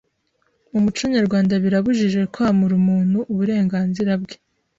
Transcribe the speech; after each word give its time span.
Mu 0.71 0.79
muco 0.83 1.03
nyarwanda 1.15 1.53
birabujijwe 1.63 2.23
kwamura 2.33 2.73
umuntu 2.81 3.17
uburenganzira 3.31 4.11
bwe 4.21 4.35